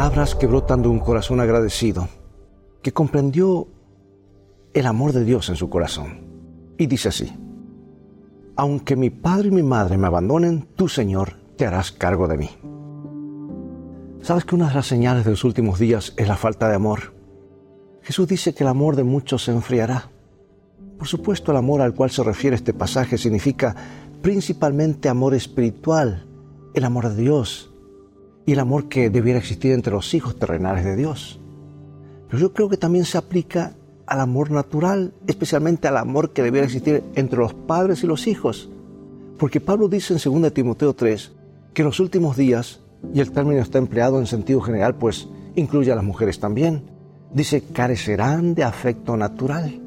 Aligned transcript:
Palabras 0.00 0.34
que 0.34 0.46
brotan 0.46 0.80
de 0.80 0.88
un 0.88 0.98
corazón 0.98 1.40
agradecido, 1.40 2.08
que 2.80 2.90
comprendió 2.90 3.68
el 4.72 4.86
amor 4.86 5.12
de 5.12 5.24
Dios 5.24 5.50
en 5.50 5.56
su 5.56 5.68
corazón. 5.68 6.20
Y 6.78 6.86
dice 6.86 7.10
así, 7.10 7.30
aunque 8.56 8.96
mi 8.96 9.10
padre 9.10 9.48
y 9.48 9.50
mi 9.50 9.62
madre 9.62 9.98
me 9.98 10.06
abandonen, 10.06 10.66
tú 10.74 10.88
Señor 10.88 11.34
te 11.58 11.66
harás 11.66 11.92
cargo 11.92 12.28
de 12.28 12.38
mí. 12.38 12.48
¿Sabes 14.22 14.46
que 14.46 14.54
una 14.54 14.68
de 14.68 14.74
las 14.74 14.86
señales 14.86 15.26
de 15.26 15.32
los 15.32 15.44
últimos 15.44 15.78
días 15.78 16.14
es 16.16 16.26
la 16.26 16.38
falta 16.38 16.70
de 16.70 16.76
amor? 16.76 17.12
Jesús 18.00 18.26
dice 18.26 18.54
que 18.54 18.64
el 18.64 18.70
amor 18.70 18.96
de 18.96 19.04
muchos 19.04 19.44
se 19.44 19.52
enfriará. 19.52 20.08
Por 20.96 21.08
supuesto, 21.08 21.50
el 21.52 21.58
amor 21.58 21.82
al 21.82 21.94
cual 21.94 22.10
se 22.10 22.22
refiere 22.22 22.56
este 22.56 22.72
pasaje 22.72 23.18
significa 23.18 23.76
principalmente 24.22 25.10
amor 25.10 25.34
espiritual, 25.34 26.26
el 26.72 26.84
amor 26.86 27.10
de 27.10 27.16
Dios 27.20 27.69
y 28.46 28.52
el 28.52 28.60
amor 28.60 28.88
que 28.88 29.10
debiera 29.10 29.38
existir 29.38 29.72
entre 29.72 29.92
los 29.92 30.14
hijos 30.14 30.38
terrenales 30.38 30.84
de 30.84 30.96
Dios. 30.96 31.40
Pero 32.28 32.40
yo 32.40 32.52
creo 32.52 32.68
que 32.68 32.76
también 32.76 33.04
se 33.04 33.18
aplica 33.18 33.74
al 34.06 34.20
amor 34.20 34.50
natural, 34.50 35.12
especialmente 35.26 35.88
al 35.88 35.96
amor 35.96 36.30
que 36.32 36.42
debiera 36.42 36.66
existir 36.66 37.02
entre 37.14 37.38
los 37.38 37.54
padres 37.54 38.02
y 38.02 38.06
los 38.06 38.26
hijos. 38.26 38.68
Porque 39.38 39.60
Pablo 39.60 39.88
dice 39.88 40.14
en 40.14 40.42
2 40.42 40.52
Timoteo 40.52 40.94
3 40.94 41.32
que 41.72 41.82
en 41.82 41.86
los 41.86 42.00
últimos 42.00 42.36
días, 42.36 42.80
y 43.14 43.20
el 43.20 43.30
término 43.30 43.60
está 43.60 43.78
empleado 43.78 44.18
en 44.18 44.26
sentido 44.26 44.60
general, 44.60 44.96
pues 44.96 45.28
incluye 45.54 45.92
a 45.92 45.96
las 45.96 46.04
mujeres 46.04 46.40
también, 46.40 46.82
dice 47.32 47.62
carecerán 47.72 48.54
de 48.54 48.64
afecto 48.64 49.16
natural. 49.16 49.80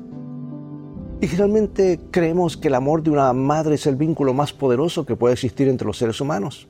Y 1.22 1.28
generalmente 1.28 2.00
creemos 2.12 2.58
que 2.58 2.68
el 2.68 2.76
amor 2.76 3.04
de 3.04 3.12
una 3.12 3.32
madre 3.34 3.76
es 3.76 3.88
el 3.88 3.96
vínculo 3.96 4.34
más 4.34 4.52
poderoso 4.52 5.06
que 5.06 5.16
puede 5.16 5.34
existir 5.34 5.68
entre 5.70 5.88
los 5.88 5.98
seres 5.98 6.20
humanos. 6.20 6.68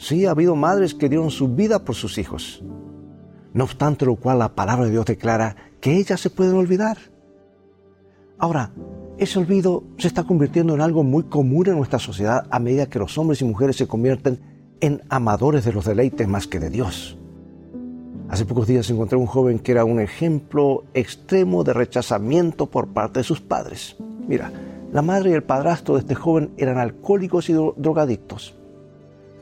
Sí, 0.00 0.24
ha 0.24 0.30
habido 0.30 0.56
madres 0.56 0.94
que 0.94 1.10
dieron 1.10 1.30
su 1.30 1.54
vida 1.54 1.84
por 1.84 1.94
sus 1.94 2.16
hijos. 2.16 2.64
No 3.52 3.64
obstante 3.64 4.06
lo 4.06 4.16
cual 4.16 4.38
la 4.38 4.54
palabra 4.54 4.86
de 4.86 4.92
Dios 4.92 5.04
declara 5.04 5.56
que 5.78 5.98
ellas 5.98 6.18
se 6.18 6.30
pueden 6.30 6.56
olvidar. 6.56 6.96
Ahora, 8.38 8.72
ese 9.18 9.38
olvido 9.38 9.84
se 9.98 10.08
está 10.08 10.24
convirtiendo 10.24 10.74
en 10.74 10.80
algo 10.80 11.04
muy 11.04 11.24
común 11.24 11.66
en 11.66 11.76
nuestra 11.76 11.98
sociedad 11.98 12.46
a 12.50 12.58
medida 12.58 12.86
que 12.86 12.98
los 12.98 13.18
hombres 13.18 13.42
y 13.42 13.44
mujeres 13.44 13.76
se 13.76 13.86
convierten 13.86 14.40
en 14.80 15.02
amadores 15.10 15.66
de 15.66 15.74
los 15.74 15.84
deleites 15.84 16.26
más 16.26 16.46
que 16.46 16.60
de 16.60 16.70
Dios. 16.70 17.18
Hace 18.30 18.46
pocos 18.46 18.66
días 18.66 18.88
encontré 18.88 19.18
un 19.18 19.26
joven 19.26 19.58
que 19.58 19.72
era 19.72 19.84
un 19.84 20.00
ejemplo 20.00 20.84
extremo 20.94 21.62
de 21.62 21.74
rechazamiento 21.74 22.70
por 22.70 22.88
parte 22.88 23.20
de 23.20 23.24
sus 23.24 23.42
padres. 23.42 23.96
Mira, 24.26 24.50
la 24.94 25.02
madre 25.02 25.30
y 25.30 25.34
el 25.34 25.42
padrastro 25.42 25.92
de 25.94 26.00
este 26.00 26.14
joven 26.14 26.52
eran 26.56 26.78
alcohólicos 26.78 27.50
y 27.50 27.52
drogadictos. 27.52 28.56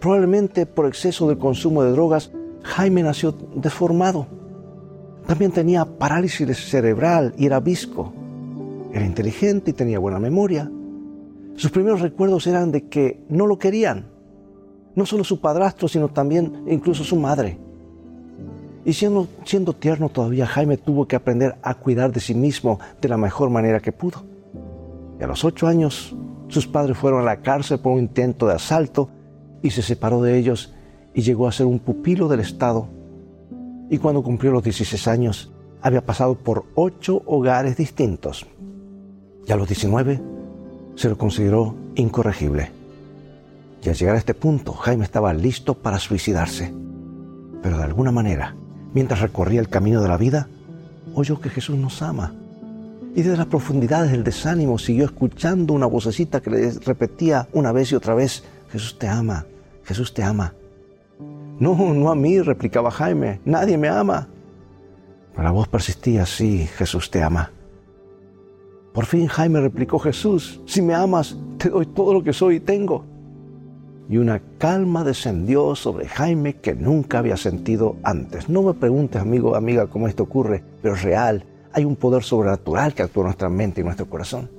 Probablemente 0.00 0.64
por 0.66 0.86
exceso 0.86 1.28
del 1.28 1.38
consumo 1.38 1.82
de 1.82 1.92
drogas, 1.92 2.30
Jaime 2.62 3.02
nació 3.02 3.34
deformado. 3.54 4.26
También 5.26 5.50
tenía 5.50 5.84
parálisis 5.84 6.56
cerebral 6.56 7.34
y 7.36 7.46
era 7.46 7.60
visco. 7.60 8.12
Era 8.92 9.04
inteligente 9.04 9.70
y 9.72 9.74
tenía 9.74 9.98
buena 9.98 10.18
memoria. 10.18 10.70
Sus 11.56 11.70
primeros 11.70 12.00
recuerdos 12.00 12.46
eran 12.46 12.70
de 12.70 12.88
que 12.88 13.20
no 13.28 13.46
lo 13.46 13.58
querían. 13.58 14.06
No 14.94 15.04
solo 15.04 15.24
su 15.24 15.40
padrastro, 15.40 15.88
sino 15.88 16.08
también 16.08 16.64
incluso 16.68 17.04
su 17.04 17.16
madre. 17.16 17.58
Y 18.84 18.92
siendo, 18.92 19.26
siendo 19.44 19.72
tierno 19.72 20.08
todavía, 20.08 20.46
Jaime 20.46 20.76
tuvo 20.76 21.06
que 21.06 21.16
aprender 21.16 21.56
a 21.62 21.74
cuidar 21.74 22.12
de 22.12 22.20
sí 22.20 22.34
mismo 22.34 22.78
de 23.00 23.08
la 23.08 23.16
mejor 23.16 23.50
manera 23.50 23.80
que 23.80 23.92
pudo. 23.92 24.22
Y 25.20 25.24
a 25.24 25.26
los 25.26 25.44
ocho 25.44 25.66
años, 25.66 26.14
sus 26.46 26.66
padres 26.66 26.96
fueron 26.96 27.20
a 27.20 27.24
la 27.24 27.42
cárcel 27.42 27.80
por 27.80 27.92
un 27.92 27.98
intento 27.98 28.46
de 28.46 28.54
asalto 28.54 29.10
y 29.62 29.70
se 29.70 29.82
separó 29.82 30.22
de 30.22 30.38
ellos 30.38 30.74
y 31.14 31.22
llegó 31.22 31.48
a 31.48 31.52
ser 31.52 31.66
un 31.66 31.78
pupilo 31.78 32.28
del 32.28 32.40
Estado 32.40 32.88
y 33.90 33.98
cuando 33.98 34.22
cumplió 34.22 34.52
los 34.52 34.62
16 34.62 35.08
años 35.08 35.50
había 35.80 36.04
pasado 36.04 36.34
por 36.34 36.64
ocho 36.74 37.22
hogares 37.26 37.76
distintos. 37.76 38.46
Y 39.46 39.52
a 39.52 39.56
los 39.56 39.68
19 39.68 40.20
se 40.94 41.08
lo 41.08 41.16
consideró 41.16 41.74
incorregible. 41.94 42.70
Y 43.82 43.88
al 43.88 43.94
llegar 43.94 44.16
a 44.16 44.18
este 44.18 44.34
punto, 44.34 44.72
Jaime 44.72 45.04
estaba 45.04 45.32
listo 45.32 45.74
para 45.74 45.98
suicidarse. 45.98 46.72
Pero 47.62 47.78
de 47.78 47.84
alguna 47.84 48.12
manera, 48.12 48.56
mientras 48.92 49.20
recorría 49.20 49.60
el 49.60 49.68
camino 49.68 50.02
de 50.02 50.08
la 50.08 50.16
vida, 50.16 50.48
oyó 51.14 51.40
que 51.40 51.48
Jesús 51.48 51.76
nos 51.76 52.02
ama. 52.02 52.34
Y 53.14 53.22
desde 53.22 53.38
las 53.38 53.46
profundidades 53.46 54.10
del 54.10 54.24
desánimo 54.24 54.78
siguió 54.78 55.06
escuchando 55.06 55.72
una 55.72 55.86
vocecita 55.86 56.40
que 56.40 56.50
le 56.50 56.70
repetía 56.84 57.48
una 57.52 57.72
vez 57.72 57.92
y 57.92 57.94
otra 57.94 58.14
vez, 58.14 58.44
Jesús 58.70 58.98
te 58.98 59.08
ama, 59.08 59.46
Jesús 59.84 60.12
te 60.12 60.22
ama. 60.22 60.54
No, 61.58 61.74
no 61.94 62.10
a 62.10 62.14
mí, 62.14 62.40
replicaba 62.40 62.90
Jaime, 62.90 63.40
nadie 63.44 63.76
me 63.76 63.88
ama. 63.88 64.28
Pero 65.32 65.42
la 65.42 65.50
voz 65.50 65.68
persistía, 65.68 66.26
sí, 66.26 66.66
Jesús 66.76 67.10
te 67.10 67.22
ama. 67.22 67.50
Por 68.92 69.06
fin 69.06 69.26
Jaime 69.26 69.60
replicó, 69.60 69.98
Jesús, 69.98 70.60
si 70.66 70.82
me 70.82 70.94
amas, 70.94 71.36
te 71.56 71.70
doy 71.70 71.86
todo 71.86 72.12
lo 72.12 72.22
que 72.22 72.32
soy 72.32 72.56
y 72.56 72.60
tengo. 72.60 73.04
Y 74.08 74.16
una 74.16 74.40
calma 74.58 75.04
descendió 75.04 75.74
sobre 75.74 76.08
Jaime 76.08 76.54
que 76.56 76.74
nunca 76.74 77.18
había 77.18 77.36
sentido 77.36 77.96
antes. 78.02 78.48
No 78.48 78.62
me 78.62 78.74
preguntes, 78.74 79.20
amigo, 79.20 79.54
amiga, 79.54 79.86
cómo 79.86 80.08
esto 80.08 80.22
ocurre, 80.24 80.64
pero 80.82 80.94
es 80.94 81.02
real. 81.02 81.44
Hay 81.72 81.84
un 81.84 81.96
poder 81.96 82.22
sobrenatural 82.22 82.94
que 82.94 83.02
actúa 83.02 83.22
en 83.22 83.26
nuestra 83.26 83.48
mente 83.48 83.80
y 83.80 83.84
nuestro 83.84 84.08
corazón. 84.08 84.57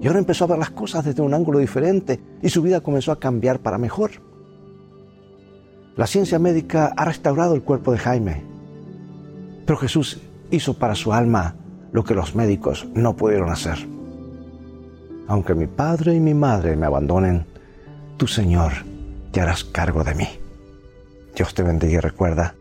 Y 0.00 0.06
ahora 0.06 0.18
empezó 0.18 0.44
a 0.44 0.48
ver 0.48 0.58
las 0.58 0.70
cosas 0.70 1.04
desde 1.04 1.22
un 1.22 1.34
ángulo 1.34 1.58
diferente 1.58 2.20
y 2.42 2.48
su 2.48 2.62
vida 2.62 2.80
comenzó 2.80 3.12
a 3.12 3.20
cambiar 3.20 3.60
para 3.60 3.76
mejor. 3.76 4.12
La 5.96 6.06
ciencia 6.06 6.38
médica 6.38 6.94
ha 6.96 7.04
restaurado 7.04 7.54
el 7.54 7.62
cuerpo 7.62 7.92
de 7.92 7.98
Jaime, 7.98 8.42
pero 9.66 9.78
Jesús 9.78 10.20
hizo 10.50 10.78
para 10.78 10.94
su 10.94 11.12
alma 11.12 11.56
lo 11.92 12.04
que 12.04 12.14
los 12.14 12.34
médicos 12.34 12.86
no 12.94 13.14
pudieron 13.14 13.50
hacer. 13.50 13.76
Aunque 15.26 15.54
mi 15.54 15.66
padre 15.66 16.14
y 16.14 16.20
mi 16.20 16.32
madre 16.32 16.76
me 16.76 16.86
abandonen, 16.86 17.44
tu 18.16 18.26
Señor 18.26 18.72
te 19.32 19.42
harás 19.42 19.64
cargo 19.64 20.02
de 20.02 20.14
mí. 20.14 20.28
Dios 21.36 21.54
te 21.54 21.62
bendiga 21.62 21.94
y 21.94 22.00
recuerda, 22.00 22.54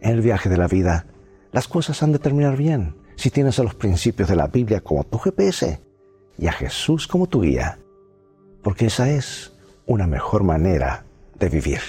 en 0.00 0.10
el 0.10 0.20
viaje 0.20 0.48
de 0.48 0.56
la 0.56 0.66
vida, 0.66 1.06
las 1.52 1.68
cosas 1.68 2.02
han 2.02 2.12
de 2.12 2.18
terminar 2.18 2.56
bien 2.56 2.96
si 3.14 3.30
tienes 3.30 3.58
a 3.60 3.62
los 3.62 3.74
principios 3.74 4.28
de 4.28 4.36
la 4.36 4.48
Biblia 4.48 4.80
como 4.80 5.04
tu 5.04 5.18
GPS 5.18 5.91
y 6.38 6.46
a 6.46 6.52
Jesús 6.52 7.06
como 7.06 7.26
tu 7.26 7.42
guía, 7.42 7.78
porque 8.62 8.86
esa 8.86 9.10
es 9.10 9.52
una 9.86 10.06
mejor 10.06 10.44
manera 10.44 11.04
de 11.38 11.48
vivir. 11.48 11.80